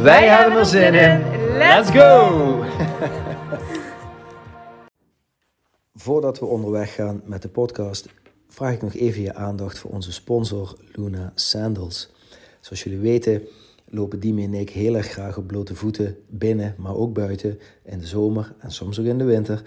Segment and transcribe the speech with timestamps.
[0.00, 1.22] Wij, hebben er zin in.
[1.56, 2.64] Let's go!
[5.94, 8.08] Voordat we onderweg gaan met de podcast,
[8.48, 12.10] vraag ik nog even je aandacht voor onze sponsor Luna Sandals.
[12.60, 13.42] Zoals jullie weten
[13.84, 17.98] lopen Dimi en ik heel erg graag op blote voeten binnen, maar ook buiten in
[17.98, 19.62] de zomer en soms ook in de winter.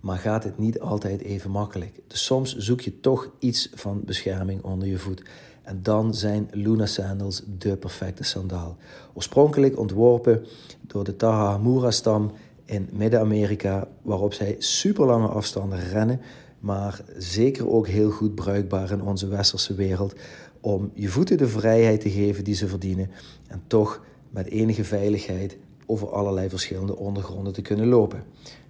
[0.00, 2.00] Maar gaat het niet altijd even makkelijk.
[2.06, 5.22] Dus soms zoek je toch iets van bescherming onder je voet.
[5.68, 8.76] En dan zijn Luna Sandals de perfecte sandaal.
[9.14, 10.46] Oorspronkelijk ontworpen
[10.86, 12.30] door de Tahamura-stam
[12.64, 16.20] in Midden-Amerika, waarop zij super lange afstanden rennen,
[16.60, 20.14] maar zeker ook heel goed bruikbaar in onze westerse wereld
[20.60, 23.10] om je voeten de vrijheid te geven die ze verdienen
[23.46, 28.22] en toch met enige veiligheid over allerlei verschillende ondergronden te kunnen lopen.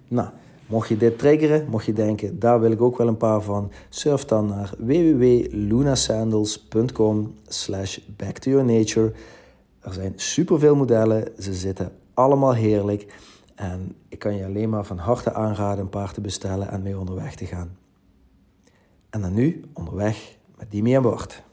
[0.07, 0.29] Nou,
[0.69, 3.71] mocht je dit triggeren, mocht je denken, daar wil ik ook wel een paar van,
[3.89, 9.11] surf dan naar www.lunasandals.com slash back to your nature.
[9.79, 13.13] Er zijn superveel modellen, ze zitten allemaal heerlijk
[13.55, 16.99] en ik kan je alleen maar van harte aanraden een paar te bestellen en mee
[16.99, 17.77] onderweg te gaan.
[19.09, 21.43] En dan nu onderweg met Dimi en Bart.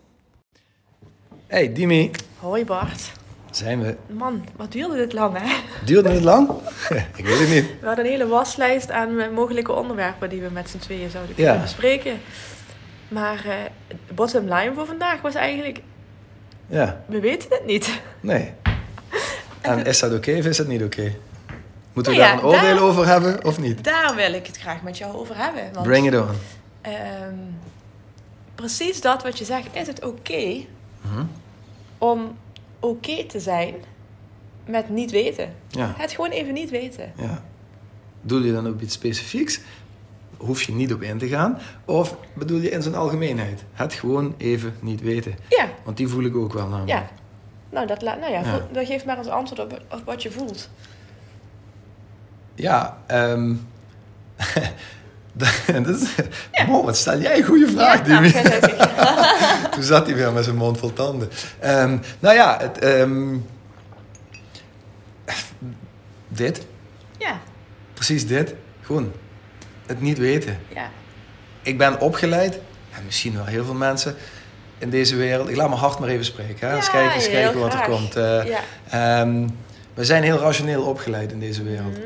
[1.46, 3.12] Hey Dimi, Hoi Bart.
[3.56, 3.96] Zijn we.
[4.12, 5.54] Man, wat duurde dit lang hè?
[5.84, 6.50] Duurde het lang?
[7.16, 7.64] ik weet het niet.
[7.80, 11.34] We hadden een hele waslijst aan eh, mogelijke onderwerpen die we met z'n tweeën zouden
[11.36, 11.42] Ja.
[11.44, 12.20] kunnen bespreken.
[13.08, 13.42] Maar
[13.88, 15.80] de bottom line voor vandaag was eigenlijk,
[16.66, 18.00] Ja, we weten het niet.
[18.20, 18.52] nee.
[19.60, 21.14] En is dat oké of is dat niet oké?
[21.92, 23.84] Moeten we Nou daar een oordeel daar- over hebben of niet?
[23.84, 25.62] Daar wil ik het graag met jou over hebben.
[25.72, 26.28] Want, Bring it on.
[26.80, 27.34] ehm,
[28.54, 30.64] precies dat wat je zegt, is het oké
[31.00, 31.24] Mhm.
[31.98, 32.36] om
[32.80, 33.74] oké te zijn
[34.66, 35.54] met niet weten?
[35.68, 37.12] Ja, Het gewoon even niet weten.
[37.16, 37.42] ja.
[38.22, 39.60] Doe je dan ook iets specifieks?
[40.36, 41.58] Hoef je niet op in te gaan?
[41.84, 43.64] Of bedoel je in zijn algemeenheid?
[43.72, 45.34] Het gewoon even niet weten.
[45.48, 46.90] Ja, Want die voel ik ook wel namelijk.
[46.98, 47.08] ja.
[47.70, 50.70] Nou, dat, laat, nou ja, dat geeft maar eens antwoord op, op wat je voelt.
[52.54, 53.54] Ja, ehm
[55.82, 56.08] dat is,
[56.66, 58.42] Wow, wat stel jij een goede vraag, ja, nou, Dimi.
[59.74, 61.30] Toen zat hij weer met zijn mond vol tanden.
[61.58, 63.36] Ehm, nou ja, het, ehm,
[66.28, 66.66] dit.
[67.18, 67.40] ja,
[67.94, 68.54] Precies dit.
[68.82, 69.12] Gewoon
[69.86, 70.58] het niet weten.
[70.74, 70.90] ja.
[71.62, 72.54] Ik ben opgeleid,
[72.96, 74.14] en misschien wel heel veel mensen
[74.78, 75.48] in deze wereld.
[75.48, 76.68] Ik laat mijn hart maar even spreken.
[76.68, 76.76] Hè?
[76.76, 77.88] eens Ja, kijken, eens kijken wat er graag.
[77.88, 78.16] komt.
[78.16, 78.60] Eh, ja.
[79.20, 79.46] ehm,
[79.94, 81.98] we zijn heel rationeel opgeleid in deze wereld.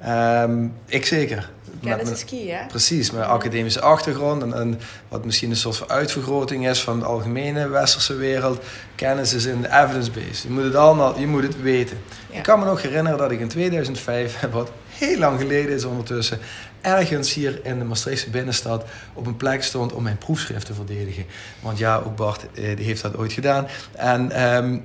[0.00, 0.68] Mhm.
[0.86, 1.50] Ik zeker.
[1.84, 2.66] Kennis Met- is key, hè?
[2.66, 7.04] Precies, mijn academische achtergrond en, en wat misschien een soort van uitvergroting is van de
[7.04, 8.64] algemene westerse wereld.
[8.94, 10.42] Kennis is in de evidence-based.
[10.42, 11.98] Je moet het allemaal, je moet het weten.
[12.30, 12.36] Ja.
[12.36, 16.38] Ik kan me nog herinneren dat ik in 2005, wat heel lang geleden is ondertussen,
[16.80, 18.84] ergens hier in de Maastrichtse binnenstad
[19.14, 21.24] op een plek stond om mijn proefschrift te verdedigen.
[21.60, 23.66] Want ja, ook Bart eh, die heeft dat ooit gedaan.
[23.92, 24.78] En, ehm,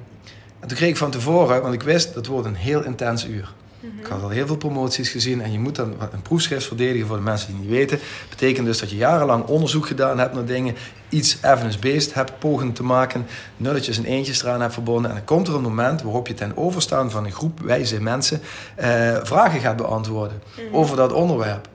[0.60, 3.54] en toen kreeg ik van tevoren, want ik wist dat wordt een heel intens uur.
[3.80, 4.00] Mhm.
[4.00, 7.16] Ik had al heel veel promoties gezien en je moet dan een proefschrift verdedigen voor
[7.18, 8.00] de mensen die het niet weten.
[8.30, 10.76] Betekent dus dat je jarenlang onderzoek gedaan hebt naar dingen,
[11.10, 13.26] iets evidence-based hebt pogen te maken,
[13.58, 15.10] nulletjes en eentjes eraan hebt verbonden.
[15.10, 18.42] En dan komt er een moment waarop je ten overstaan van een groep wijze mensen
[18.76, 20.76] eh, vragen gaat beantwoorden Mhm.
[20.76, 21.68] over dat onderwerp.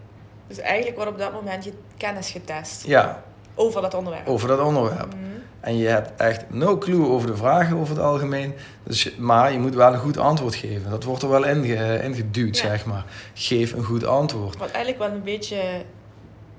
[0.49, 3.23] Dus eigenlijk wordt op dat moment je kennis getest Ja,
[3.55, 4.27] over dat onderwerp.
[4.29, 5.07] over dat onderwerp.
[5.15, 5.23] Mhm.
[5.61, 8.55] En je hebt echt no clue over de vragen over het algemeen.
[8.83, 10.91] Dus maar je moet wel een goed antwoord geven.
[10.91, 12.63] Dat wordt er wel inge, ingeduwd, Ja.
[12.69, 13.05] zeg maar.
[13.35, 14.57] Geef een goed antwoord.
[14.57, 15.57] Wat eigenlijk wel een beetje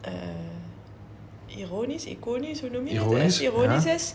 [0.02, 0.12] eh,
[1.46, 3.48] ironisch, iconisch, hoe noem je Ironisch, het?
[3.48, 3.94] Eh, Ironisch ja.
[3.94, 4.14] is.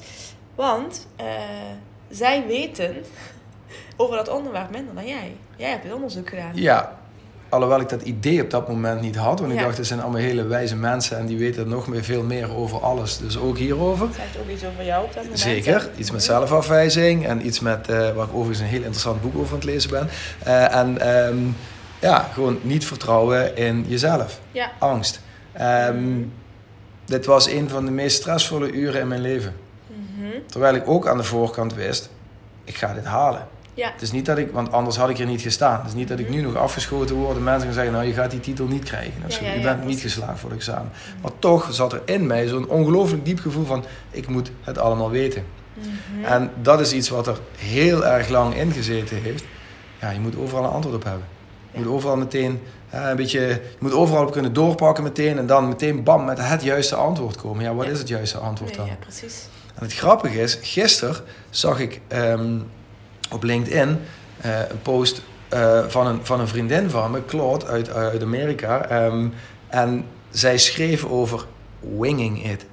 [0.54, 1.26] Want eh,
[2.10, 2.96] zij weten
[3.96, 5.36] over dat onderwerp minder dan jij.
[5.56, 6.52] Jij hebt het onderzoek gedaan.
[6.54, 6.99] Ja,
[7.50, 9.40] alhoewel ik dat idee op dat moment niet had.
[9.40, 12.22] Want ik dacht, het zijn allemaal hele wijze mensen en die weten nog meer, veel
[12.22, 13.18] meer over alles.
[13.18, 14.08] Dus ook hierover.
[14.14, 15.40] Zegt ook iets over jou op dat moment.
[15.40, 16.00] Zeker, hè?
[16.00, 19.48] iets met zelfafwijzing en iets met, eh, waar ik overigens een heel interessant boek over
[19.48, 20.08] aan het lezen ben.
[20.38, 21.38] Eh, en ehm,
[22.00, 24.40] ja, gewoon niet vertrouwen in jezelf.
[24.52, 24.70] Ja.
[24.78, 25.20] Angst.
[25.52, 26.22] Ehm.
[27.04, 29.54] Dit was een van de meest stressvolle uren in mijn leven.
[29.86, 30.28] Mhm.
[30.46, 32.10] Terwijl ik ook aan de voorkant wist,
[32.64, 33.46] ik ga dit halen.
[33.80, 33.92] Ja.
[33.92, 35.78] Het is niet dat ik, want anders had ik er niet gestaan.
[35.78, 38.12] Het is niet dat ik nu nog afgeschoten word en mensen gaan zeggen, nou je
[38.12, 39.22] gaat die titel niet krijgen.
[39.26, 39.44] Of zo.
[39.44, 40.90] je bent niet geslaagd voor het examen.
[41.22, 45.10] Maar toch zat er in mij zo'n ongelooflijk diep gevoel van, ik moet het allemaal
[45.10, 45.44] weten.
[45.74, 46.24] Mhm.
[46.24, 49.44] En dat is iets wat er heel erg lang ingezeten heeft.
[50.00, 51.24] Ja, je moet overal een antwoord op hebben.
[51.72, 52.60] Je moet overal meteen
[52.90, 56.62] een beetje, je moet overal op kunnen doorpakken meteen en dan meteen bam met het
[56.62, 57.64] juiste antwoord komen.
[57.64, 58.86] Ja, wat is het juiste antwoord dan?
[58.86, 59.48] Ja, precies.
[59.74, 61.16] En het grappige is, gisteren
[61.50, 62.58] zag ik ehm,
[63.30, 63.98] op LinkedIn
[64.40, 68.84] eh, een post eh, van, een, van een vriendin van me, Claude uit, uit Amerika.
[68.84, 69.28] Ehm,
[69.68, 71.44] en zij schreef over
[71.98, 72.66] winging it.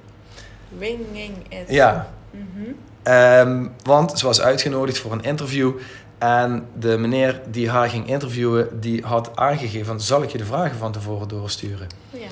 [0.78, 1.64] Winging it.
[1.68, 2.08] Ja.
[2.30, 2.70] Mhm.
[3.02, 5.72] Ehm, want ze was uitgenodigd voor een interview.
[6.18, 10.00] En de meneer die haar ging interviewen, die had aangegeven...
[10.00, 11.86] zal ik je de vragen van tevoren doorsturen?
[12.10, 12.26] Ja.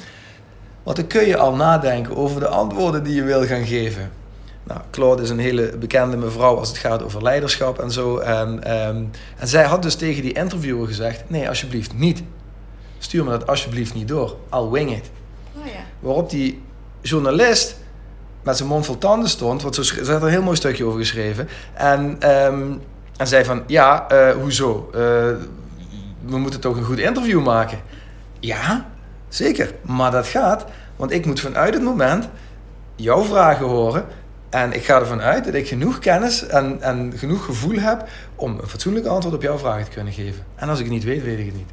[0.82, 4.10] Want dan kun je al nadenken over de antwoorden die je wil gaan geven.
[4.66, 8.18] Nou, Claude is een hele bekende mevrouw als het gaat over leiderschap en zo.
[8.18, 9.04] En, ehm,
[9.36, 12.22] en zij had dus tegen die interviewer gezegd: Nee, alsjeblieft niet.
[12.98, 14.36] Stuur me dat alsjeblieft niet door.
[14.52, 15.10] I'll wing it.
[15.58, 15.80] Oh ja.
[16.00, 16.62] Waarop die
[17.00, 17.76] journalist
[18.42, 20.98] met zijn mond vol tanden stond, want ze had er een heel mooi stukje over
[20.98, 21.48] geschreven.
[21.74, 22.72] En, ehm,
[23.16, 24.90] en zei van: Ja, eh, hoezo?
[24.92, 25.00] Eh,
[26.24, 27.78] we moeten toch een goed interview maken.
[28.40, 28.86] Ja,
[29.28, 29.72] zeker.
[29.82, 30.64] Maar dat gaat,
[30.96, 32.28] want ik moet vanuit het moment
[32.96, 34.04] jouw vragen horen
[34.50, 38.58] en ik ga ervan uit dat ik genoeg kennis en, en genoeg gevoel heb om
[38.60, 40.44] een fatsoenlijk antwoord op jouw vragen te kunnen geven.
[40.54, 41.70] En als ik het niet weet, weet ik het niet.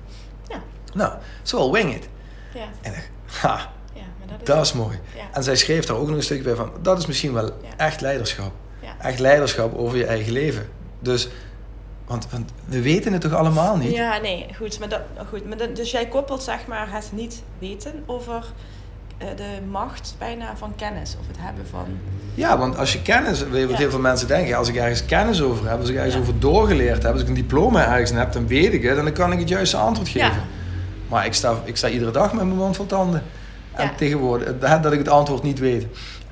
[0.47, 0.61] Ja.
[0.93, 2.07] Nou, zo wing it.
[2.53, 2.65] Ja.
[2.81, 4.45] En ik, ha, Ja, maar dat is...
[4.47, 4.99] dat is mooi.
[5.15, 5.21] Ja.
[5.31, 7.51] En zij schreef daar ook nog een stukje bij van, dat is misschien wel Ja.
[7.77, 8.51] echt leiderschap.
[9.01, 10.69] Echt leiderschap over je eigen leven.
[10.99, 11.27] Dus,
[12.05, 13.91] want, want we weten het toch allemaal niet?
[13.91, 14.79] Ja, nee, goed.
[14.79, 18.45] Maar dat, goed maar dat, dus jij koppelt zeg maar het niet weten over
[19.17, 21.15] de macht bijna van kennis.
[21.19, 21.85] Of het hebben van...
[22.35, 23.77] Ja, want als je kennis, weet je wat Ja.
[23.81, 26.19] heel veel mensen denken, als ik ergens kennis over heb, als ik ergens Ja.
[26.19, 29.13] over doorgeleerd heb, als ik een diploma ergens heb, dan weet ik het en dan
[29.13, 30.27] kan ik het juiste antwoord geven.
[30.27, 30.43] Ja.
[31.09, 33.23] Maar ik sta, ik sta iedere dag met mijn mond vol tanden.
[33.71, 35.85] En tegenwoordig, dat dat ik het antwoord niet weet.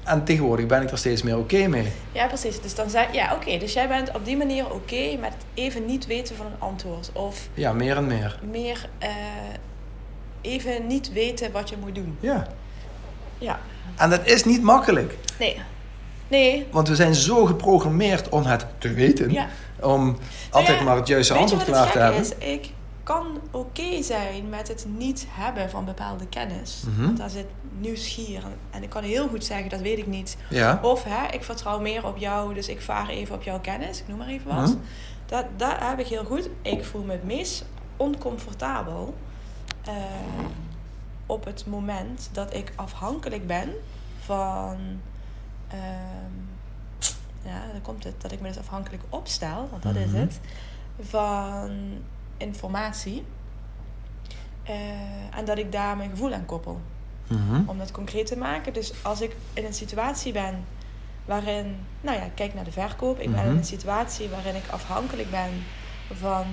[0.04, 1.88] En tegenwoordig ben ik er steeds meer oké mee.
[2.12, 2.62] Ja, precies.
[2.62, 3.58] Dus dan zei ja, oké.
[3.58, 7.10] dus jij bent op die manier oké met het even niet weten van een antwoord.
[7.14, 8.40] Of Ja, meer en meer.
[8.52, 9.10] meer eh,
[10.42, 12.18] even niet weten wat je moet doen.
[12.20, 12.48] Ja.
[13.42, 13.60] Ja.
[13.96, 15.18] En dat is niet makkelijk.
[15.40, 15.62] Nee.
[16.28, 16.68] Nee.
[16.72, 19.32] Want we zijn zo geprogrammeerd om het te weten.
[19.32, 19.48] Ja.
[19.82, 20.18] Om
[20.50, 22.22] altijd ja, maar het juiste antwoord klaar te hebben.
[22.22, 22.32] is?
[22.38, 22.70] Ik
[23.04, 26.84] kan oké zijn met het niet hebben van bepaalde kennis.
[26.88, 27.06] Mhm.
[27.06, 27.46] Want daar zit
[27.80, 28.44] nieuwsgier.
[28.70, 30.38] En ik kan heel goed zeggen, dat weet ik niet.
[30.50, 30.80] Ja.
[30.82, 34.00] Of hè, ik vertrouw meer op jou, dus ik vaar even op jouw kennis.
[34.00, 34.68] Ik noem maar even wat.
[34.68, 34.78] Mhm.
[35.26, 36.50] Dat, dat heb ik heel goed.
[36.62, 37.66] Ik voel me het meest
[37.98, 39.14] oncomfortabel
[39.86, 39.94] eh,
[41.26, 43.70] op het moment dat ik afhankelijk ben
[44.20, 44.78] van.
[45.68, 46.40] ehm,
[47.44, 50.16] ja, dan komt het dat ik me dus afhankelijk opstel, want dat is Mhm.
[50.20, 50.40] het.
[51.00, 51.72] Van
[52.38, 53.24] informatie.
[54.64, 56.82] Eh, en dat ik daar mijn gevoel aan koppel
[57.28, 57.62] Mhm.
[57.70, 58.74] om dat concreet te maken.
[58.74, 60.66] Dus als ik in een situatie ben
[61.26, 63.20] waarin, nou ja, ik kijk naar de verkoop.
[63.20, 63.50] Ik ben Mhm.
[63.52, 65.50] in een situatie waarin ik afhankelijk ben
[66.14, 66.46] van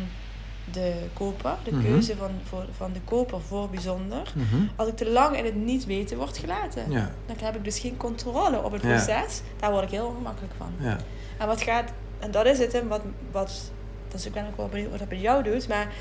[0.73, 1.83] de koper, de Mhm.
[1.85, 4.33] keuze van, voor, van de koper voor bijzonder.
[4.35, 4.57] Mhm.
[4.77, 7.11] Als ik te lang in het niet weten word gelaten, Ja.
[7.27, 8.89] dan heb ik dus geen controle op het Ja.
[8.89, 9.41] proces.
[9.61, 10.73] Daar word ik heel ongemakkelijk van.
[10.81, 10.97] Ja.
[11.39, 13.01] En wat gaat, en dat is het, hè, wat,
[13.31, 13.71] wat,
[14.09, 15.93] dus ik ben ook wel benieuwd wat dat bij jou doet, maar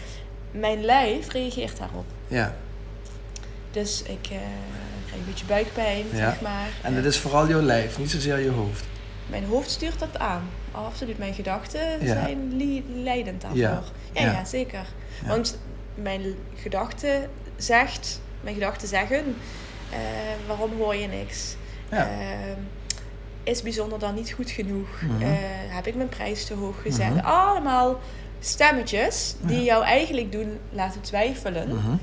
[0.51, 2.05] mijn lijf reageert daarop.
[2.27, 2.55] Ja.
[3.71, 4.37] Dus ik eh,
[5.05, 6.67] krijg een beetje buikpijn, zeg maar.
[6.81, 8.85] En dat is vooral jouw lijf, niet zozeer je hoofd.
[9.29, 10.49] Mijn hoofd stuurt dat aan.
[10.71, 12.05] Absoluut, mijn gedachten Ja.
[12.05, 12.55] zijn
[13.03, 13.59] leidend daarvoor.
[13.59, 13.81] Ja.
[14.13, 14.85] Ja, zeker.
[15.27, 15.59] Want
[15.95, 19.35] mijn gedachte zegt, mijn gedachten zeggen,
[19.91, 19.97] eh,
[20.47, 21.55] waarom hoor je niks?
[21.89, 22.07] Ehm,
[23.43, 25.01] is bijzonder dan niet goed genoeg?
[25.01, 25.21] Mhm.
[25.21, 25.29] Eh,
[25.75, 27.13] heb ik mijn prijs te hoog gezet?
[27.15, 27.25] Mhm.
[27.25, 27.99] Allemaal
[28.39, 31.95] stemmetjes die jou eigenlijk doen laten twijfelen Mhm.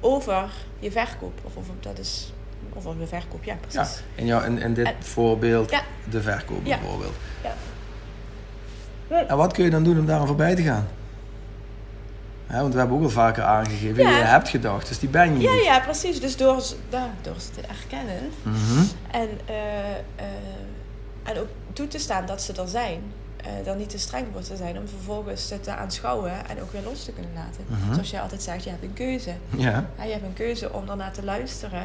[0.00, 1.40] over je verkoop.
[1.42, 2.32] Of, of dat is
[2.76, 4.02] over de verkoop, ja, Ja, precies.
[4.14, 5.82] in, jou, in, in dit En- voorbeeld Ja.
[6.10, 6.78] de verkoop Ja.
[6.78, 7.14] bijvoorbeeld.
[7.42, 7.54] Ja.
[9.26, 10.88] En wat kun je dan doen om daar aan voorbij te gaan?
[12.46, 14.10] Want we hebben ook al vaker aangegeven, Ja.
[14.16, 15.64] je hebt gedacht, dus die ben je Ja, niet.
[15.64, 16.20] ja, precies.
[16.20, 16.62] Dus door,
[17.22, 18.82] door ze te erkennen Mhm.
[19.10, 20.24] en, eh, eh,
[21.22, 23.02] en ook toe te staan dat ze er zijn,
[23.36, 26.72] eh dan niet te streng voor te zijn om vervolgens het te aanschouwen en ook
[26.72, 27.64] weer los te kunnen laten.
[27.66, 27.92] Mhm.
[27.94, 29.30] Zoals jij altijd zegt, je hebt een keuze.
[29.56, 31.82] Ja, Ja, je hebt een keuze om daarnaar te luisteren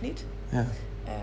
[0.00, 0.24] of niet.
[0.48, 0.66] ja.
[1.04, 1.14] Ehm,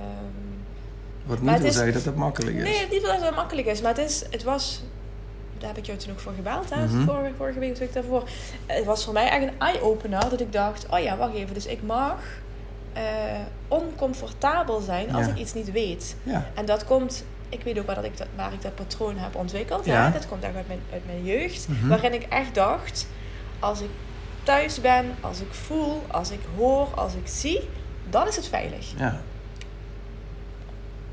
[1.25, 2.63] Wat niet wil zeggen dat het makkelijk is.
[2.63, 4.83] nee, niet dat het makkelijk is, maar het, is, het was.
[5.57, 6.85] Daar heb ik jou toen ook voor gebeld, hè?
[6.85, 7.05] Mhm.
[7.05, 8.23] vorige, vorige week week daarvoor.
[8.65, 11.53] Het was voor mij echt een eye-opener dat ik dacht: oh ja, wacht even.
[11.53, 12.15] Dus ik mag
[12.93, 13.03] eh,
[13.67, 15.31] oncomfortabel zijn als Ja.
[15.31, 16.15] ik iets niet weet.
[16.23, 19.17] Ja, En dat komt, ik weet ook waar, dat ik dat, waar ik dat patroon
[19.17, 19.85] heb ontwikkeld.
[19.85, 20.05] Ja.
[20.05, 20.11] Hè?
[20.11, 21.67] Dat komt echt uit mijn, uit mijn jeugd.
[21.67, 21.87] Mhm.
[21.87, 23.07] Waarin ik echt dacht:
[23.59, 23.89] als ik
[24.43, 27.69] thuis ben, als ik voel, als ik hoor, als ik zie,
[28.09, 28.93] dan is het veilig.
[28.97, 29.21] ja.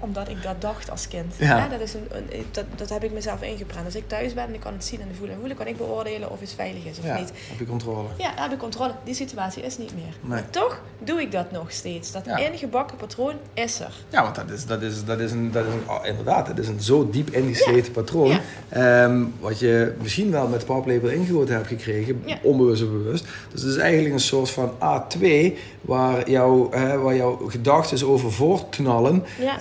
[0.05, 1.35] Omdat ik dat dacht als kind.
[1.39, 1.69] Ja.
[1.69, 3.85] Dat, is een, een- dat, dat heb ik mezelf ingeprent.
[3.85, 5.77] Als ik thuis ben en ik kan het zien en voelen en voelen, kan ik
[5.77, 7.33] beoordelen of iets veilig is of Ja, niet.
[7.51, 8.09] heb je controle.
[8.19, 8.93] Ja, heb ik controle.
[9.05, 10.05] Die situatie is niet meer.
[10.21, 10.29] Nee.
[10.29, 12.13] Maar toch doe ik dat nog steeds.
[12.13, 12.37] Dat Ja.
[12.39, 13.93] ingebakken patroon is er.
[14.09, 16.59] Ja, want dat is, dat is, dat is, een, dat is een, oh, inderdaad, dat
[16.59, 18.39] is een zo diep ingesleten patroon.
[18.69, 23.25] Ehm, wat je misschien wel met paplepel ingegoten hebt gekregen, onbewust of bewust.
[23.53, 28.33] Dus het is eigenlijk een soort van A2 waar, jouw eh, waar jouw gedachten over
[28.33, 29.25] voortknallen.
[29.41, 29.59] Ja.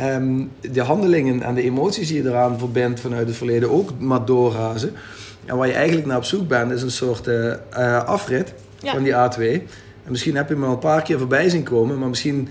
[0.71, 4.91] De handelingen en de emoties die je eraan verbindt vanuit het verleden ook maar doorrazen.
[5.45, 8.93] En waar je eigenlijk naar op zoek bent, is een soort eh, eh, afrit Ja.
[8.93, 9.61] van die A2.
[10.03, 12.49] En misschien heb je hem al een paar keer voorbij zien komen, maar misschien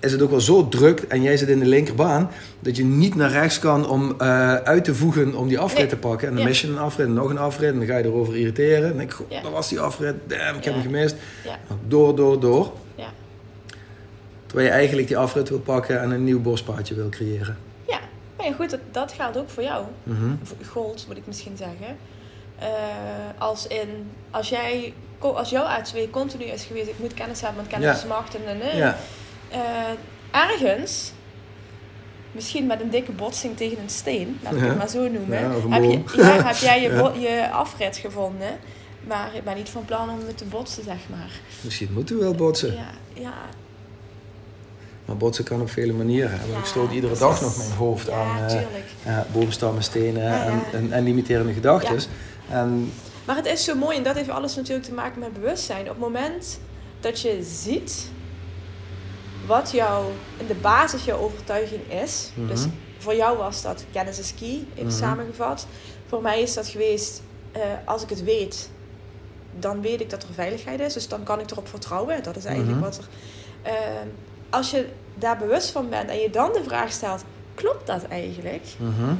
[0.00, 3.14] is het ook wel zo druk en jij zit in de linkerbaan, dat je niet
[3.14, 5.88] naar rechts kan om eh, uit te voegen om die afrit Nee.
[5.88, 6.28] te pakken.
[6.28, 6.48] En dan Ja.
[6.48, 8.90] mis je een afrit en nog een afrit en dan ga je erover irriteren.
[8.90, 9.42] En denk ik, Ja.
[9.42, 11.14] dat was die afrit, damn, ik heb hem gemist.
[11.44, 11.58] Ja.
[11.88, 12.72] Door, door, door.
[14.54, 17.56] Terwijl je eigenlijk die afrit wil pakken en een nieuw bospaadje wil creëren.
[17.88, 17.98] Ja,
[18.36, 19.84] maar ja, goed, dat, dat geldt ook voor jou.
[20.42, 21.96] Of Gold, moet ik misschien zeggen.
[22.58, 22.68] Eh,
[23.38, 27.68] als in, als jij, als jouw A2 continu is geweest, ik moet kennis hebben, want
[27.68, 27.94] kennis Ja.
[27.96, 28.76] is macht en.
[28.76, 28.96] Ja,
[29.50, 29.60] Eh,
[30.30, 31.12] ergens,
[32.32, 34.66] misschien met een dikke botsing tegen een steen, laat ik Ja.
[34.66, 35.38] het maar zo noemen,
[35.72, 38.58] heb, je, heb jij je, je afrit gevonden.
[39.06, 41.30] Maar ik ben niet van plan om te botsen, zeg maar.
[41.60, 42.74] misschien moeten we wel botsen.
[42.74, 43.32] Ja, ja,
[45.04, 46.40] Maar botsen kan op vele manieren.
[46.52, 48.12] Ja, ik stoot iedere dag nog mijn hoofd ja,
[49.06, 50.44] aan boomstammen, stenen Ja.
[50.46, 51.98] En, en, en limiterende gedachten.
[52.48, 52.92] En
[53.24, 55.80] Maar het is zo mooi en dat heeft alles natuurlijk te maken met bewustzijn.
[55.82, 56.60] Op het moment
[57.00, 58.08] dat je ziet
[59.46, 62.30] wat jouw, in de basis jouw overtuiging is.
[62.34, 62.46] Mhm.
[62.48, 62.64] Dus
[62.98, 64.90] voor jou was dat kennis is key, even Mhm.
[64.96, 65.66] samengevat.
[66.06, 68.70] Voor mij is dat geweest, eh, als ik het weet,
[69.58, 70.92] dan weet ik dat er veiligheid is.
[70.92, 72.22] Dus dan kan ik erop vertrouwen.
[72.22, 72.84] Dat is eigenlijk Mhm.
[72.88, 73.04] wat er...
[74.54, 78.64] Als je daar bewust van bent en je dan de vraag stelt, klopt dat eigenlijk?
[78.78, 79.14] mhm,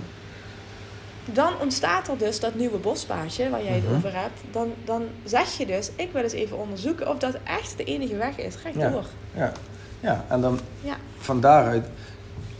[1.24, 3.94] Dan ontstaat er dus dat nieuwe bospaadje waar jij het Mhm.
[3.94, 4.40] over hebt.
[4.52, 8.16] Dan, dan zeg je dus, ik wil eens even onderzoeken of dat echt de enige
[8.16, 8.54] weg is.
[8.54, 8.90] Ga ik Ja.
[8.90, 9.04] door.
[9.34, 9.52] ja,
[10.00, 10.96] ja, en dan Ja.
[11.18, 11.86] van daaruit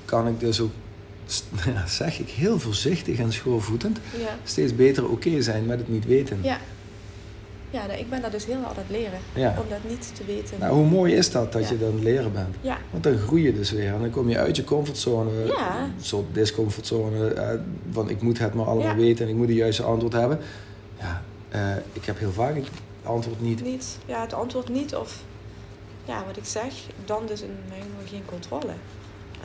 [0.05, 0.71] kan ik dus ook,
[1.75, 4.29] ja, zeg ik, heel voorzichtig en schoorvoetend Ja.
[4.45, 6.39] steeds beter oké zijn met het niet weten.
[6.43, 6.59] Ja.
[7.75, 9.19] Ja, nou, ik ben dat dus heel hard aan het leren.
[9.35, 9.55] Ja.
[9.63, 10.59] Om dat niet te weten.
[10.59, 11.69] Nou, hoe mooi is dat, dat Ja.
[11.71, 12.55] je dan leren bent?
[12.61, 12.79] Ja.
[12.91, 13.93] Want dan groei je dus weer.
[13.95, 15.31] En dan kom je uit je comfortzone.
[15.43, 15.51] Een
[16.01, 17.29] soort discomfortzone.
[17.29, 17.49] eh,
[17.91, 20.39] van ik moet het maar allemaal weten en ik moet de juiste antwoord hebben.
[21.01, 21.61] Ja, eh,
[21.93, 22.69] ik heb heel vaak het
[23.03, 23.63] antwoord niet.
[23.65, 23.99] Niet.
[24.07, 25.23] Ja, het antwoord niet of...
[26.05, 26.73] Ja, wat ik zeg,
[27.05, 28.73] dan dus in mijn geval geen controle.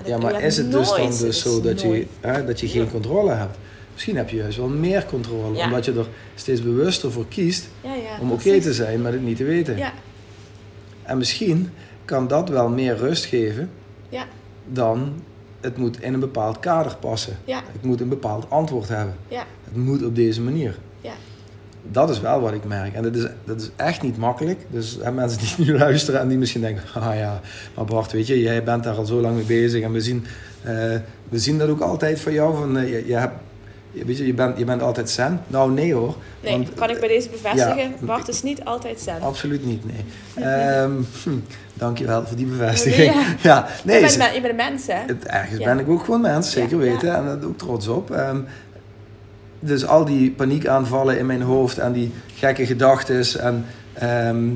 [0.05, 3.31] Ja, maar is het dus dan dus zo dat je, hè, dat je geen controle
[3.31, 3.57] hebt?
[4.00, 5.58] Misschien heb je juist wel meer controle.
[5.58, 5.65] Ja.
[5.65, 7.91] Omdat je er steeds bewuster voor kiest Ja,
[8.22, 9.77] om oké te zijn met het niet te weten.
[9.77, 9.94] Ja,
[11.03, 11.70] En misschien
[12.06, 13.70] kan dat wel meer rust geven
[14.10, 14.25] ja,
[14.65, 15.13] dan
[15.62, 17.38] het moet in een bepaald kader passen.
[17.46, 19.15] Ik moet een bepaald antwoord hebben.
[19.27, 20.77] ja, Het moet op deze manier.
[21.01, 21.13] ja.
[21.91, 22.94] Dat is wel wat ik merk.
[22.94, 24.60] En dat is, dat is echt niet makkelijk.
[24.70, 26.84] Dus hè, mensen die nu luisteren en die misschien denken...
[27.01, 27.41] Ah ja,
[27.75, 29.84] maar Bart, weet je, jij bent daar al zo lang mee bezig.
[29.84, 30.25] En we zien,
[30.62, 30.74] eh,
[31.29, 32.56] we zien dat ook altijd van jou.
[32.58, 33.34] Van, eh, je, je, hebt,
[34.06, 35.41] weet je, je, bent, je bent altijd zen.
[35.48, 36.15] Nou, nee hoor.
[36.44, 37.77] Nee, Want- kan ik bij deze bevestigen.
[37.77, 37.89] Ja.
[38.00, 39.22] Bart is niet altijd zen.
[39.22, 40.03] Absoluut niet, nee.
[41.24, 41.29] Hm,
[41.74, 43.13] dankjewel voor die bevestiging.
[43.13, 43.24] Ja.
[43.41, 45.00] Ja, nee, je, bent, je een mens, hè?
[45.06, 45.65] het, ergens Ja.
[45.65, 47.15] ben ik ook gewoon mens, zeker weten.
[47.15, 48.12] En daar ook trots op.
[48.12, 48.39] Ehm,
[49.60, 53.41] dus al die paniekaanvallen in mijn hoofd en die gekke gedachten.
[53.41, 54.48] En ehm,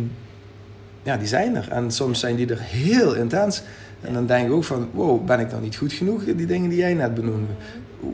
[1.04, 1.68] ja, die zijn er.
[1.72, 3.64] En soms zijn die er heel intens.
[4.02, 6.24] En dan denk ik ook van, wow, ben ik dan niet goed genoeg?
[6.24, 7.52] Die dingen die jij net benoemde.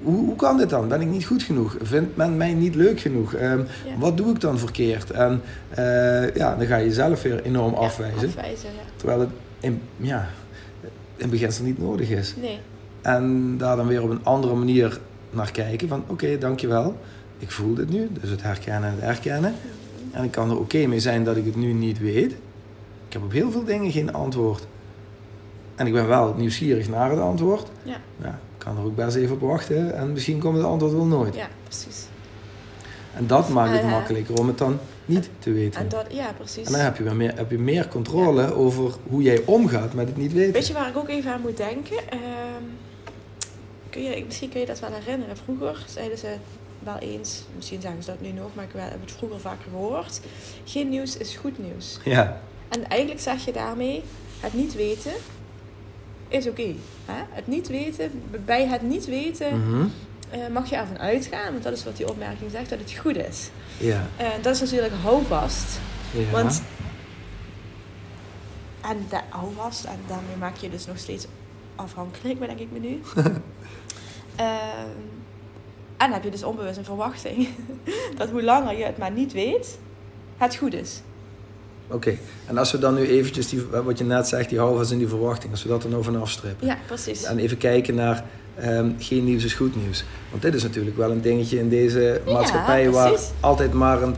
[0.03, 0.87] Hoe, hoe kan dit dan?
[0.87, 1.75] Ben ik niet goed genoeg?
[1.81, 3.33] Vindt men mij niet leuk genoeg?
[3.33, 3.97] Ehm, Ja.
[3.99, 5.11] Wat doe ik dan verkeerd?
[5.11, 8.27] En eh, ja, dan ga je jezelf weer enorm afwijzen.
[8.27, 8.81] Afwijzen, ja.
[8.95, 9.29] Terwijl het
[9.59, 10.27] in, ja,
[11.15, 12.35] in beginsel niet nodig is.
[12.41, 12.59] Nee.
[13.01, 15.87] En daar dan weer op een andere manier naar kijken.
[15.87, 16.97] Van oké, dankjewel.
[17.37, 18.09] Ik voel dit nu.
[18.21, 19.53] Dus het herkennen en het erkennen.
[20.11, 22.31] En ik kan er oké mee zijn dat ik het nu niet weet.
[23.07, 24.67] Ik heb op heel veel dingen geen antwoord.
[25.75, 27.67] En ik ben wel nieuwsgierig naar het antwoord.
[27.83, 27.95] Ja.
[28.23, 29.95] Ja, kan er ook best even op wachten.
[29.95, 31.35] En misschien komt het antwoord wel nooit.
[31.35, 32.05] Ja, precies.
[33.15, 35.81] En dat maakt het Eh, makkelijker om het dan niet te weten.
[35.81, 36.65] En dat, ja, precies.
[36.65, 40.07] En dan heb je, weer meer, heb je meer controle over hoe jij omgaat met
[40.07, 40.53] het niet weten.
[40.53, 41.97] Weet je waar ik ook even aan moet denken?
[42.09, 42.63] Ehm,
[43.89, 45.37] kun je, misschien kun je dat wel herinneren.
[45.37, 46.35] Vroeger zeiden ze
[46.83, 50.19] wel eens, misschien zeggen ze dat nu nog, maar ik heb het vroeger vaker gehoord.
[50.63, 51.99] Geen nieuws is goed nieuws.
[52.03, 54.03] Ja, En eigenlijk zeg je daarmee,
[54.39, 55.11] het niet weten
[56.29, 56.73] is oké.
[57.29, 59.87] Het niet weten, bij het niet weten Mhm.
[60.29, 63.15] eh, mag je ervan uitgaan, want dat is wat die opmerking zegt, dat het goed
[63.17, 63.49] is.
[63.77, 65.79] ja, Eh, dat is natuurlijk houvast.
[66.11, 66.29] ja.
[66.31, 66.61] Want
[68.81, 71.25] en de houvast, en daarmee maak je dus nog steeds
[71.75, 73.01] afhankelijk, bedenk ik me nu.
[74.35, 74.97] Ehm,
[75.97, 77.47] en heb je dus onbewust een verwachting
[78.17, 79.77] dat hoe langer je het maar niet weet,
[80.37, 81.01] het goed is.
[81.91, 84.97] Oké, en als we dan nu eventjes, die, wat je net zegt, die houvast en
[84.97, 86.67] die verwachting, als we dat er nou van afstrippen.
[86.67, 87.23] Ja, precies.
[87.23, 88.23] En even kijken naar
[88.59, 90.03] ehm, geen nieuws is goed nieuws.
[90.29, 94.15] Want dit is natuurlijk wel een dingetje in deze Ja, maatschappij waar altijd maar een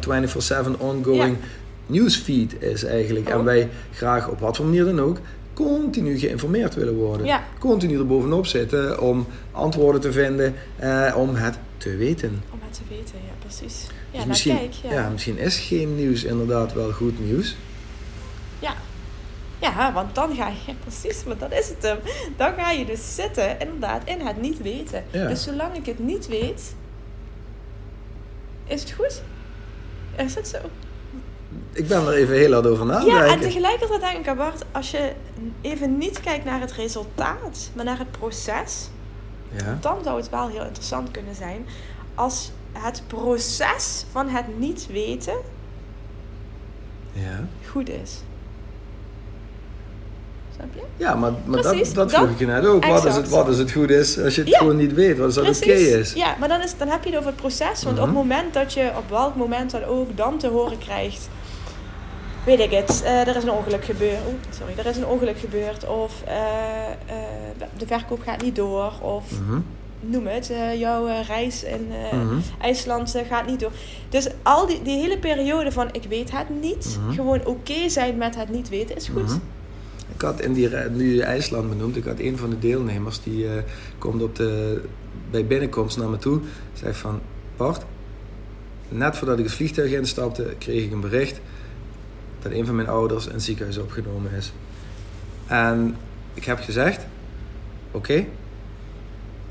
[0.75, 1.37] 24-7 ongoing
[1.85, 3.29] newsfeed is eigenlijk.
[3.29, 3.43] En Oh.
[3.43, 5.17] wij graag op wat voor manier dan ook
[5.53, 7.25] continu geïnformeerd willen worden.
[7.25, 7.43] Ja.
[7.59, 12.41] Continu er bovenop zitten om antwoorden te vinden, eh, om het te weten.
[12.53, 13.87] Om het te weten, ja, precies.
[14.11, 14.91] Ja, Dus nou misschien, kijk, ja.
[15.01, 17.55] ja, misschien is geen nieuws inderdaad wel goed nieuws.
[18.59, 18.73] Ja.
[19.59, 21.97] Ja, want dan ga je, precies, want dat is het hem.
[22.37, 25.03] Dan ga je dus zitten, inderdaad, in het niet weten.
[25.11, 25.27] Ja.
[25.27, 26.75] Dus zolang ik het niet weet,
[28.67, 29.21] is het goed?
[30.17, 30.57] Is het zo?
[31.73, 34.91] Ik ben er even heel hard over na Ja, en tegelijkertijd denk ik, Bart, als
[34.91, 35.11] je
[35.61, 38.89] even niet kijkt naar het resultaat, maar naar het proces,
[39.51, 39.77] Ja.
[39.81, 41.65] dan zou het wel heel interessant kunnen zijn
[42.15, 45.35] als het proces van het niet weten
[47.13, 47.47] Ja.
[47.69, 48.21] goed is.
[50.55, 50.81] Snap je?
[50.97, 52.85] Ja, maar, maar Precies, dat, dat vroeg ik je net ook.
[52.85, 54.57] Wat is, het, wat is het goed is als je het Ja.
[54.57, 55.17] gewoon niet weet?
[55.17, 56.13] Wat is dat oké is?
[56.13, 57.83] Ja, maar dan, is, dan heb je het over het proces.
[57.83, 58.15] Want op Mhm.
[58.15, 61.29] het moment dat je, op welk moment dan ook, dan te horen krijgt...
[62.45, 64.19] Weet ik het, eh, er is een ongeluk gebeurd.
[64.27, 65.87] Oeh, sorry, er is een ongeluk gebeurd.
[65.87, 67.15] Of eh, eh,
[67.77, 68.91] de verkoop gaat niet door.
[69.01, 69.59] Of Mhm,
[70.01, 72.39] noem het, eh, jouw eh, reis in eh, mhm.
[72.59, 73.71] IJsland gaat niet door.
[74.09, 76.97] Dus al die, die hele periode van ik weet het niet.
[76.99, 77.13] Mhm.
[77.13, 79.23] Gewoon oké zijn met het niet weten is goed.
[79.23, 79.37] Mhm.
[80.15, 83.47] Ik had in die, nu IJsland benoemd, ik had een van de deelnemers die
[83.97, 84.81] komt op de,
[85.31, 86.39] bij binnenkomst naar me toe.
[86.73, 87.19] Zei van,
[87.57, 87.83] Bart,
[88.89, 91.39] net voordat ik het vliegtuig instapte, kreeg ik een bericht
[92.41, 94.51] dat een van mijn ouders in het ziekenhuis opgenomen is.
[95.47, 95.95] En
[96.33, 97.05] ik heb gezegd,
[97.91, 98.25] oké,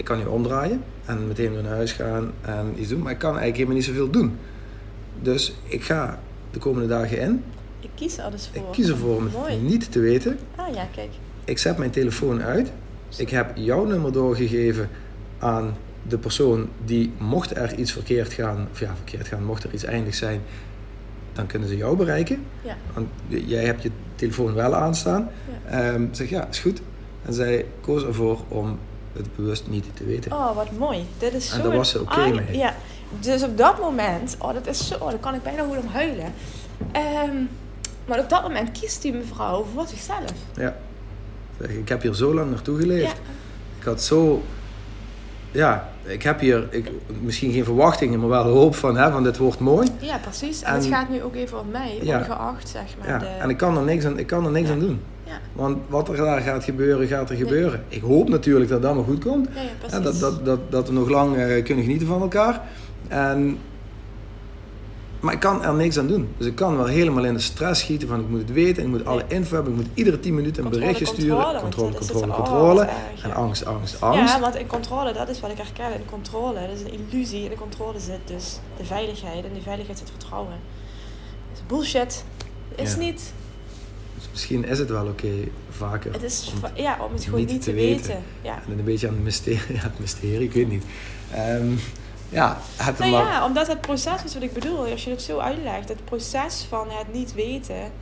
[0.01, 3.19] ik kan nu omdraaien en meteen weer naar huis gaan en iets doen, maar ik
[3.19, 4.37] kan eigenlijk helemaal niet zoveel doen.
[5.23, 6.19] Dus ik ga
[6.51, 7.45] de komende dagen in.
[7.81, 8.63] Ik kies er dus voor.
[8.63, 10.39] Ik kies ervoor om het niet te weten.
[10.57, 11.11] Ah ja, kijk.
[11.45, 12.73] Ik zet mijn telefoon uit.
[13.17, 14.89] Ik heb jouw nummer doorgegeven
[15.39, 15.77] aan
[16.09, 19.85] de persoon die, mocht er iets verkeerd gaan, of ja, verkeerd gaan, mocht er iets
[19.85, 20.41] eindig zijn,
[21.33, 22.43] dan kunnen ze jou bereiken.
[22.63, 22.77] Ja.
[22.95, 25.31] Want jij hebt je telefoon wel aanstaan.
[25.69, 26.81] Ehm, zeg ja, is goed.
[27.23, 28.79] En zij koos ervoor om
[29.13, 30.33] het bewust niet te weten.
[30.33, 31.05] Oh, wat mooi.
[31.19, 32.57] Dit is En zo daar een was ze oké mee.
[32.57, 32.75] Ja.
[33.21, 35.87] Dus op dat moment, oh, dat is zo, oh, dan kan ik bijna goed om
[35.93, 36.33] huilen.
[36.93, 37.37] Ehm,
[38.07, 40.33] maar op dat moment kiest die mevrouw voor zichzelf.
[40.57, 40.77] Ja.
[41.61, 43.03] Zeg, ik heb hier zo lang naartoe geleefd.
[43.11, 43.13] Ja.
[43.79, 44.43] Ik had zo.
[45.53, 49.23] Ja, ik heb hier ik, misschien geen verwachtingen, maar wel de hoop van, hè, van
[49.23, 49.89] dit wordt mooi.
[49.99, 50.63] Ja, precies.
[50.63, 52.19] En, En- het gaat nu ook even om mij, Ja.
[52.19, 53.09] ongeacht, zeg maar.
[53.09, 53.27] Ja, de...
[53.27, 54.73] en ik kan er niks aan, ik kan er niks Ja.
[54.75, 55.01] aan doen.
[55.31, 55.41] Ja.
[55.53, 57.45] Want wat er daar gaat gebeuren, gaat er Nee.
[57.45, 57.85] gebeuren.
[57.89, 59.49] Ik hoop natuurlijk dat het allemaal goed komt.
[59.55, 59.97] Ja, ja, precies.
[59.97, 62.61] En dat, dat, dat, dat we nog lang eh, kunnen genieten van elkaar.
[63.09, 63.59] En,
[65.21, 66.29] maar ik kan er niks aan doen.
[66.39, 68.83] Dus ik kan wel helemaal in de stress schieten van ik moet het weten.
[68.83, 69.73] Ik moet alle info hebben.
[69.73, 71.61] Ik moet iedere 10 minuten een Controle, berichtje controle, sturen.
[71.61, 72.83] Controle, dat controle, controle.
[72.83, 74.35] erg, En angst, angst, angst.
[74.35, 75.95] Ja, want in controle, dat is wat ik herken.
[75.95, 77.45] In controle, dat is een illusie.
[77.45, 79.45] In de controle zit dus de veiligheid.
[79.45, 80.53] En die veiligheid zit vertrouwen.
[81.51, 82.25] Dat is bullshit.
[82.77, 83.33] Dat is niet.
[84.31, 86.13] Misschien is het wel oké vaker.
[86.13, 88.07] Het is, om ja, om het gewoon niet niet, te te weten.
[88.07, 88.23] weten.
[88.43, 88.63] Ja.
[88.69, 90.85] En een beetje aan het mysterie, ja, het mysterie, ik weet niet.
[91.33, 91.73] Ehm,
[92.29, 93.25] ja, het Nou maar...
[93.25, 94.87] ja, omdat het proces is wat ik bedoel.
[94.87, 97.93] Als je het zo uitlegt, het proces van het niet weten,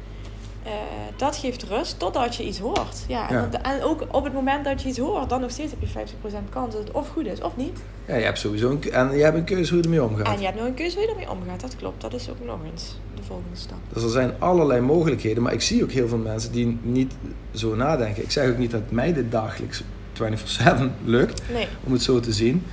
[0.68, 3.04] eh, dat geeft rust totdat je iets hoort.
[3.08, 3.44] Ja, en, Ja.
[3.44, 5.86] op- en ook op het moment dat je iets hoort, dan nog steeds heb je
[5.86, 7.78] 50% kans dat het of goed is of niet.
[8.06, 10.26] Ja, je hebt sowieso een, en je hebt een keuze hoe je ermee omgaat.
[10.34, 11.60] En je hebt nog een keuze hoe je ermee omgaat.
[11.60, 12.00] Dat klopt.
[12.00, 13.78] Dat is ook nog eens de volgende stap.
[13.92, 17.14] Dus er zijn allerlei mogelijkheden, maar ik zie ook heel veel mensen die niet
[17.54, 18.22] zo nadenken.
[18.22, 21.66] Ik zeg ook niet dat mij dit dagelijks 24-7 lukt, Nee.
[21.84, 22.64] om het zo te zien.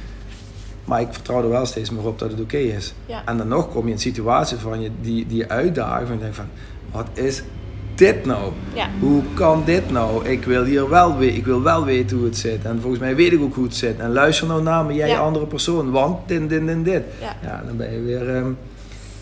[0.86, 2.94] Maar ik vertrouw er wel steeds meer op dat het oké is.
[3.06, 3.22] Ja.
[3.26, 6.06] En dan nog kom je in een situatie van je, die, die je uitdagen.
[6.08, 6.48] Van je denkt van,
[6.92, 7.42] wat is
[7.96, 8.52] dit nou?
[8.74, 8.90] Ja.
[9.00, 10.30] Hoe kan dit nou?
[10.30, 12.66] Ik wil hier wel, we- ik wil wel weten hoe het zit.
[12.66, 14.00] En volgens mij weet ik ook hoe het zit.
[14.00, 15.20] En luister nou naar me, jij Ja.
[15.20, 15.92] andere persoon.
[15.92, 17.04] Want dit, dit en dit.
[17.22, 17.36] Ja.
[17.42, 18.48] Ja, dan ben je weer ehm,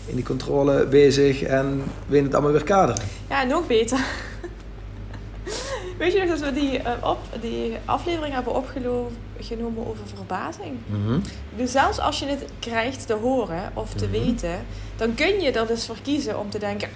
[0.06, 3.02] in die controle bezig en weet het allemaal weer kaderen.
[3.28, 3.98] Ja, nog beter.
[5.98, 10.72] Weet je nog dat we die, eh, op, die aflevering hebben opgenomen over verbazing?
[11.56, 14.12] Dus zelfs als je het krijgt te horen of te Mhm.
[14.24, 14.50] weten,
[14.96, 16.88] dan kun je er dus voor kiezen om te denken.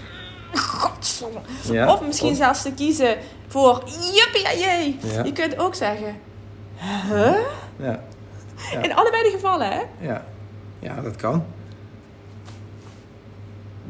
[0.54, 1.40] Godverdomme.
[1.72, 3.16] Ja, Of misschien of- zelfs te kiezen
[3.48, 3.82] voor
[4.14, 4.98] juppie jee.
[5.14, 5.24] Ja.
[5.24, 6.16] Je kunt ook zeggen.
[7.08, 7.34] Huh?
[7.76, 8.00] Ja,
[8.72, 8.80] Ja.
[8.82, 9.80] In allebei de gevallen, hè?
[10.00, 10.24] ja.
[10.80, 11.44] ja, dat kan.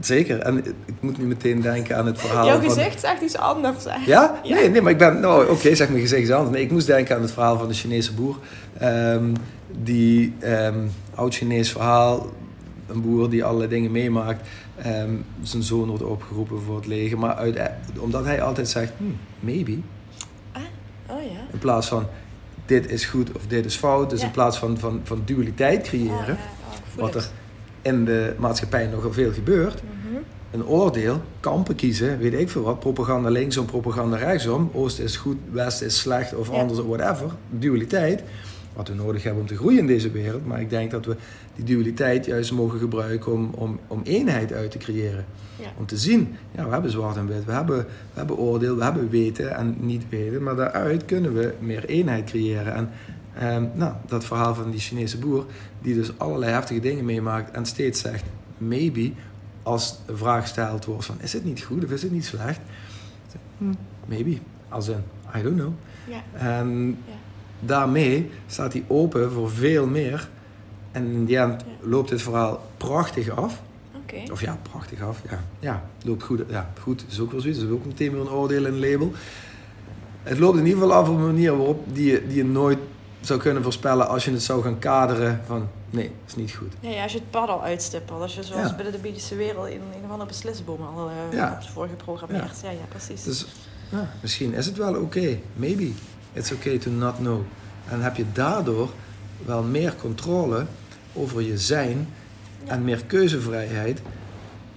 [0.01, 0.39] zeker.
[0.39, 2.71] En ik moet nu meteen denken aan het verhaal Jouw van...
[2.71, 3.85] gezicht zegt iets anders.
[3.85, 4.05] Hè?
[4.07, 4.41] Ja?
[4.43, 4.55] Ja.
[4.55, 5.21] Nee, nee, maar ik ben...
[5.21, 6.55] Nou, oké, zeg mijn gezicht is anders.
[6.55, 8.37] Nee, ik moest denken aan het verhaal van de Chinese boer.
[8.79, 9.35] Ehm,
[9.71, 10.79] die ehm
[11.15, 12.27] oud-Chinees verhaal.
[12.87, 14.49] Een boer die allerlei dingen meemaakt.
[14.83, 17.19] Ehm, zijn zoon wordt opgeroepen voor het leger.
[17.19, 17.61] Maar uit,
[17.99, 19.79] omdat hij altijd zegt, hmm, maybe.
[21.11, 21.41] Oh ja.
[21.53, 22.07] In plaats van,
[22.67, 24.11] dit is goed of dit is fout.
[24.11, 24.27] Dus Ja.
[24.27, 26.15] in plaats van, van, van dualiteit creëren.
[26.19, 26.33] Oh, ja.
[26.97, 27.29] Oh, wat er
[27.83, 29.83] in de maatschappij nogal veel gebeurt.
[29.83, 30.17] Mhm.
[30.51, 32.81] Een oordeel, kampen kiezen, weet ik veel wat.
[32.81, 34.71] Propaganda linksom, propaganda rechtsom.
[34.73, 37.31] Oost is goed, West is slecht of anders, whatever.
[37.51, 38.23] Dualiteit.
[38.79, 40.47] Wat we nodig hebben om te groeien in deze wereld.
[40.47, 41.17] Maar ik denk dat we
[41.55, 45.25] die dualiteit juist mogen gebruiken om, om, om eenheid uit te creëren.
[45.57, 45.73] Ja.
[45.79, 48.85] Om te zien, ja, we hebben zwart en wit, we hebben, we hebben oordeel, we
[48.85, 50.43] hebben weten en niet weten.
[50.43, 52.75] Maar daaruit kunnen we meer eenheid creëren.
[52.75, 52.91] En
[53.39, 55.47] ehm, nou, dat verhaal van die Chinese boer,
[55.83, 58.25] die dus allerlei heftige dingen meemaakt en steeds zegt,
[58.59, 59.13] maybe,
[59.63, 62.61] als een vraag gesteld wordt van, is het niet goed of is het niet slecht?
[63.59, 63.73] Hm,
[64.07, 64.39] maybe,
[64.69, 65.03] als in,
[65.37, 65.73] I don't know.
[66.09, 66.23] Ja.
[66.33, 67.27] En Ja.
[67.61, 70.29] Daarmee staat hij open voor veel meer.
[70.93, 73.61] En in die end loopt dit verhaal prachtig af.
[74.33, 75.21] Of ja, prachtig af.
[75.31, 76.43] Ja, ja loopt goed.
[76.49, 77.59] Ja, goed is ook wel zoiets.
[77.61, 79.13] Dat is ook meteen weer een oordeel en een label.
[80.23, 82.79] Het loopt in ieder geval af op een manier waarop die je, die je nooit
[83.21, 86.73] zou kunnen voorspellen als je het zou gaan kaderen van nee, is niet goed.
[86.81, 88.21] Ja, ja, als je het pad al uitstippelt.
[88.23, 88.75] Als je zoals Ja.
[88.75, 91.49] binnen de medische wereld in een of andere beslisboom al eh Ja.
[91.49, 92.61] hebt voor geprogrammeerd.
[92.63, 93.23] Ja, ja, precies.
[93.23, 93.47] Dus
[93.91, 95.39] ja, misschien is het wel oké.
[95.57, 95.91] Maybe.
[96.33, 97.41] It's okay to not know.
[97.89, 98.91] En heb je daardoor
[99.47, 100.67] wel meer controle
[101.13, 102.09] over je zijn
[102.65, 102.73] Ja.
[102.73, 104.03] en meer keuzevrijheid.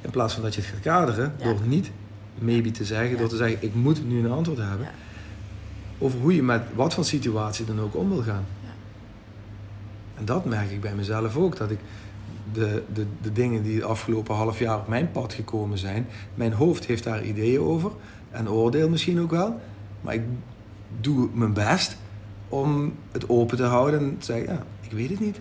[0.02, 1.44] In plaats van dat je het gaat kaderen Ja.
[1.44, 1.92] door niet
[2.40, 3.18] maybe te zeggen, Ja.
[3.18, 4.88] door te zeggen ik moet nu een antwoord hebben.
[5.98, 8.46] Over hoe je met wat voor situatie dan ook om wil gaan.
[10.18, 11.58] En dat merk ik bij mezelf ook.
[11.58, 11.80] Dat ik
[12.54, 16.08] de, de, de dingen die het afgelopen half jaar op mijn pad gekomen zijn.
[16.36, 17.92] Mijn hoofd heeft daar ideeën over.
[18.32, 19.60] En oordeel misschien ook wel.
[20.02, 20.22] Maar ik
[21.00, 21.98] doe mijn best
[22.50, 25.40] om het open te houden en te zeggen, ja, ik weet het niet.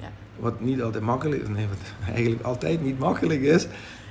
[0.00, 0.08] Ja.
[0.38, 1.78] Wat niet altijd makkelijk is, nee, wat
[2.14, 3.66] eigenlijk altijd niet makkelijk is.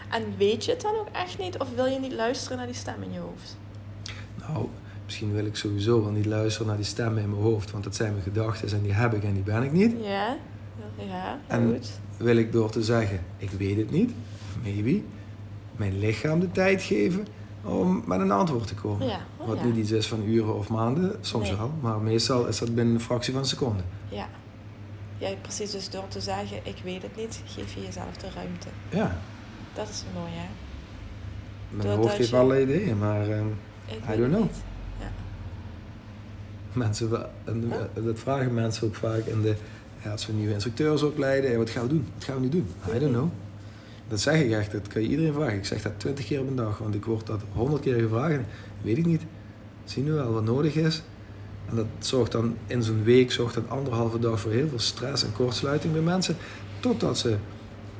[0.10, 1.58] En weet je het dan ook echt niet?
[1.58, 3.58] Of wil je niet luisteren naar die stem in je hoofd?
[4.48, 4.68] Nou,
[5.06, 7.96] misschien wil ik sowieso wel niet luisteren naar die stemmen in mijn hoofd, want dat
[7.96, 9.96] zijn mijn gedachten en die heb ik en die ben ik niet.
[10.02, 10.36] Ja?
[10.98, 11.92] Ja, En- goed.
[12.18, 14.12] Wil ik door te zeggen, ik weet het niet,
[14.64, 15.02] maybe,
[15.76, 17.28] mijn lichaam de tijd geven
[17.64, 19.08] om met een antwoord te komen.
[19.08, 19.66] Ja, Wat ja.
[19.66, 21.58] niet iets is van uren of maanden, soms Nee.
[21.58, 23.84] wel, maar meestal is dat binnen een fractie van een seconde.
[24.10, 24.28] Ja.
[25.18, 25.72] Ja, precies.
[25.72, 28.68] Dus door te zeggen, ik weet het niet, geef je jezelf de ruimte.
[28.90, 29.18] Ja,
[29.74, 30.48] Dat is mooi, hè?
[31.70, 33.46] mijn Doordat hoofd heeft je- allerlei ideeën, maar ehm,
[33.86, 34.42] Ik I don't know.
[34.42, 34.56] niet.
[35.00, 35.06] Ja.
[36.74, 37.12] mensen,
[37.46, 39.56] eh, dat vragen mensen ook vaak in de,
[40.04, 42.08] ja, als we nieuwe instructeurs opleiden, wat gaan we doen?
[42.14, 42.68] Wat gaan we nu doen?
[42.96, 43.30] I don't know.
[44.08, 45.58] Dat zeg ik echt, dat kan je iedereen vragen.
[45.58, 48.40] Ik zeg dat twintig keer op een dag, want ik word dat honderd keer gevraagd.
[48.82, 49.22] Weet ik niet.
[49.86, 51.04] Zien we wel wat nodig is.
[51.70, 55.24] En dat zorgt dan in zo'n week, zorgt dat anderhalve dag voor heel veel stress
[55.24, 56.36] en kortsluiting bij mensen.
[56.80, 57.38] Totdat ze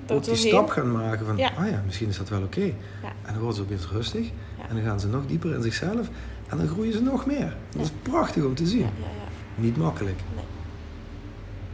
[0.06, 1.52] Tot ook die stap gaan maken van, Ja.
[1.58, 2.62] ah ja, misschien is dat wel oké.
[2.62, 2.72] Ja.
[3.22, 4.26] En dan worden ze opeens rustig.
[4.58, 4.68] Ja.
[4.70, 6.10] En dan gaan ze nog dieper in zichzelf.
[6.48, 7.56] En dan groeien ze nog meer.
[7.76, 8.80] Dat is prachtig om te zien.
[8.80, 9.62] Ja, ja, ja.
[9.62, 10.20] Niet makkelijk.
[10.36, 10.44] Nee.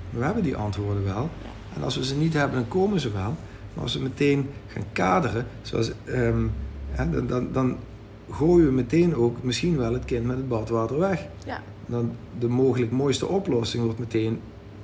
[0.10, 1.30] We hebben die antwoorden wel.
[1.76, 3.36] En als we ze niet hebben, dan komen ze wel.
[3.74, 6.46] Maar als we meteen gaan kaderen, zoals, ehm,
[6.96, 7.78] dan, dan, dan
[8.32, 11.26] gooien we meteen ook misschien wel het kind met het badwater weg.
[11.46, 11.62] Ja.
[11.86, 14.42] Dan de mogelijk mooiste oplossing wordt meteen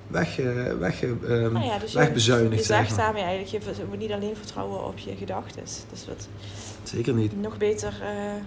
[0.09, 2.59] Nou ja, dus je, wegbezuinigd.
[2.59, 2.97] je zeg zegt maar.
[2.99, 5.63] daarmee eigenlijk, je moet niet alleen vertrouwen op je gedachten.
[5.89, 6.27] Dus wat
[6.83, 7.41] Zeker niet.
[7.41, 8.41] nog beter, eh,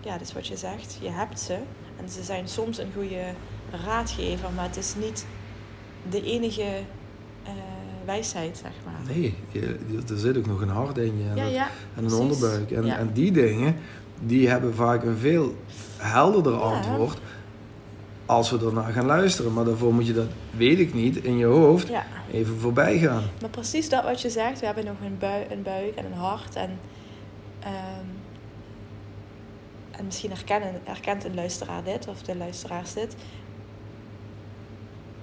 [0.00, 0.98] ja, dat is wat je zegt.
[1.00, 1.56] Je hebt ze.
[2.00, 3.22] En ze zijn soms een goede
[3.84, 5.26] raadgever, maar het is niet
[6.10, 6.62] de enige
[7.42, 7.50] eh,
[8.04, 9.14] wijsheid, zeg maar.
[9.16, 9.78] Nee, je,
[10.10, 11.68] er zit ook nog een hart in je en, ja, dat- ja.
[11.96, 12.70] en een onderbuik.
[12.70, 13.76] En, en die dingen,
[14.26, 15.54] die hebben vaak een veel
[15.96, 17.18] helderder antwoord
[18.26, 19.52] als we ernaar gaan luisteren.
[19.52, 23.22] Maar daarvoor moet je dat, weet ik niet, in je hoofd Ja, even voorbij gaan.
[23.40, 24.60] maar precies dat wat je zegt.
[24.60, 26.56] We hebben nog een, bui een buik en een hart.
[26.56, 26.70] En,
[27.60, 28.06] ehm,
[29.90, 33.16] en misschien herkennen, herkent een luisteraar dit, of de luisteraars dit.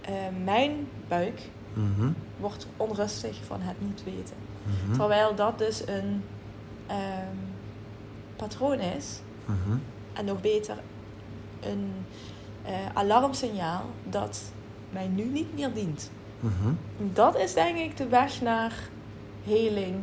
[0.02, 0.12] Eh,
[0.44, 0.72] mijn
[1.08, 1.42] buik
[1.74, 2.10] Mhm,
[2.40, 4.36] wordt onrustig van het niet weten.
[4.64, 6.24] mhm, Terwijl dat dus een
[6.88, 7.36] ehm,
[8.40, 9.22] patroon is.
[9.46, 9.78] mhm.
[10.14, 10.76] En nog beter,
[11.60, 11.92] een
[12.64, 14.42] eh, alarmsignaal dat
[14.90, 16.12] mij nu niet meer dient.
[16.40, 16.74] mhm.
[17.14, 18.74] Dat is denk ik de weg naar
[19.44, 19.96] heling,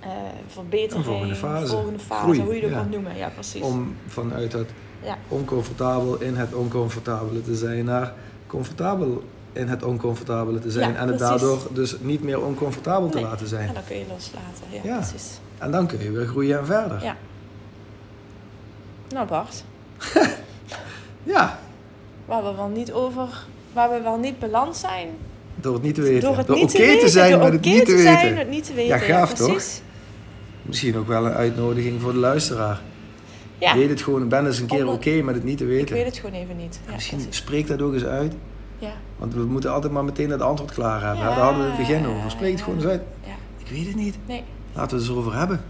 [0.00, 0.08] eh,
[0.46, 1.66] verbetering, Een volgende fase.
[1.66, 2.76] volgende fase, Groei, hoe je dat ja.
[2.76, 3.16] wilt noemen.
[3.16, 3.62] Ja, precies.
[3.62, 4.66] Om vanuit dat
[5.02, 5.18] Ja.
[5.28, 8.12] oncomfortabel in het oncomfortabele te zijn naar
[8.46, 11.40] comfortabel in het oncomfortabele te zijn Ja, en het precies.
[11.40, 13.24] daardoor dus niet meer oncomfortabel te Nee.
[13.24, 13.68] laten zijn.
[13.68, 14.64] En dan kun je loslaten.
[14.70, 14.96] Ja, Ja.
[14.96, 15.38] precies.
[15.62, 17.02] En dan kun je weer groeien en verder.
[17.02, 17.16] Ja.
[19.14, 19.64] Nou Bart,
[21.34, 21.58] Ja,
[22.26, 23.28] waar we wel niet over,
[23.72, 25.08] waar we wel niet beland zijn.
[25.54, 26.20] door het niet te weten.
[26.20, 27.08] Door het door niet oké te weten.
[27.10, 28.36] zijn door met het niet te, te zijn, weten.
[28.38, 28.98] het niet te weten.
[28.98, 29.62] Ja, gaaf, toch?
[30.62, 32.80] Misschien ook wel een uitnodiging voor de luisteraar.
[33.58, 35.94] Ja, Weet het gewoon, ben eens een keer oké met het niet te ik weten.
[35.94, 36.80] weet het gewoon even niet.
[36.86, 37.36] Ja, Misschien precies.
[37.36, 38.34] spreek dat ook eens uit.
[38.78, 38.92] Ja.
[39.18, 41.24] Want we moeten altijd maar meteen het antwoord klaar hebben.
[41.24, 41.34] Ja.
[41.34, 42.30] Daar hadden we het begin over.
[42.30, 43.02] Spreek het gewoon eens uit.
[43.26, 43.32] ja.
[43.64, 44.16] Ik weet het niet.
[44.26, 44.42] Nee.
[44.72, 45.64] Laten we het eens over hebben.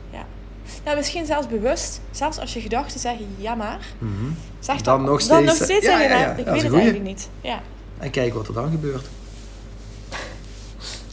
[0.85, 2.01] Nou, misschien zelfs bewust.
[2.11, 3.79] Zelfs als je gedachten zeggen, ja maar.
[3.99, 4.13] Mhm.
[4.61, 6.31] Zeg Dan dan, nog dan steeds- nog steeds ja, zeggen, ja, ja.
[6.31, 6.73] ik weet het goeie.
[6.75, 7.29] eigenlijk niet.
[7.41, 7.61] Ja.
[7.99, 9.07] En kijk wat er dan gebeurt.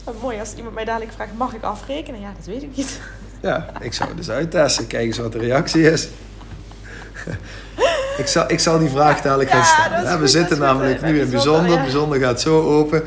[0.04, 2.20] Wat mooi als iemand mij dadelijk vraagt, mag ik afrekenen?
[2.20, 3.00] Ja, dat weet ik niet.
[3.42, 4.86] Ja, ik zou het dus uittesten.
[4.86, 6.08] Kijk eens wat de reactie is.
[8.16, 10.02] ik, zal, ik zal die vraag dadelijk gaan Ja, stellen.
[10.02, 10.66] Ja, we goed, zitten goed.
[10.66, 11.76] namelijk nu in bijzonder, bijzonder.
[11.76, 11.82] ja.
[11.82, 13.02] Bijzonder gaat zo open.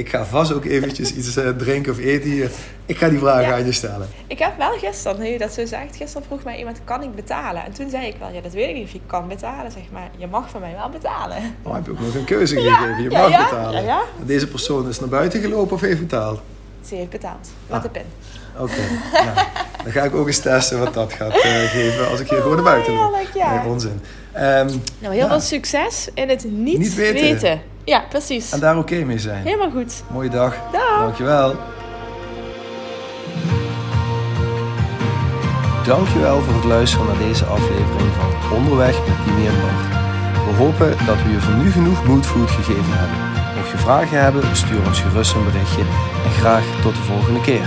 [0.00, 2.50] Ik ga vast ook eventjes iets eh, drinken of eten hier.
[2.86, 3.52] Ik ga die vraag Ja.
[3.52, 4.08] aan je stellen.
[4.26, 7.14] Ik heb wel gisteren, nu je dat zo zegt, gisteren vroeg mij iemand, kan ik
[7.14, 7.64] betalen?
[7.64, 9.82] En toen zei ik wel, ja, dat weet ik niet of je kan betalen, zeg
[9.92, 10.10] maar.
[10.16, 11.36] Je mag van mij wel betalen.
[11.62, 13.02] Oh, heb je ook nog een keuze gegeven.
[13.02, 13.98] Je ja, mag ja, betalen.
[14.26, 16.40] Deze persoon is naar buiten gelopen of heeft betaald?
[16.88, 17.48] Ze heeft betaald.
[17.66, 17.82] Met Ah.
[17.82, 18.04] de pin.
[18.58, 18.72] Oké,
[19.12, 19.46] nou,
[19.84, 22.54] dan ga ik ook eens testen wat dat gaat eh, geven als ik hier gewoon
[22.54, 23.12] naar buiten loop.
[23.14, 23.54] Heerlijk, ja.
[23.62, 24.00] Nee, onzin.
[24.32, 27.20] Ehm, Nou, heel veel succes in het niet, Niet weten.
[27.22, 27.60] weten.
[27.90, 28.52] Ja, precies.
[28.52, 29.44] en daar oké mee zijn.
[29.44, 30.02] Helemaal goed.
[30.10, 30.56] Mooie dag.
[30.72, 30.98] Dag.
[30.98, 31.56] Dankjewel.
[35.84, 39.88] Dankjewel voor het luisteren naar deze aflevering van Onderweg met Dimi en Bart.
[40.46, 43.18] We hopen dat we je voor nu genoeg moodfood gegeven hebben.
[43.56, 45.82] Mocht je vragen hebben, stuur ons gerust een berichtje
[46.24, 47.66] en graag tot de volgende keer.